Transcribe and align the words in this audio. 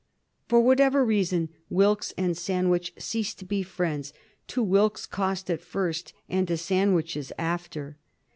For 0.47 0.59
whatever 0.59 1.05
reason, 1.05 1.49
Wilkes 1.69 2.11
and 2.17 2.35
Sandwich 2.35 2.91
ceased 2.97 3.37
to 3.37 3.45
be 3.45 3.61
friends, 3.61 4.13
to 4.47 4.63
Wilkes's 4.63 5.05
cost 5.05 5.47
at 5.51 5.61
first, 5.61 6.11
and 6.27 6.47
to 6.47 6.57
Sandwich's 6.57 7.31
after. 7.37 7.97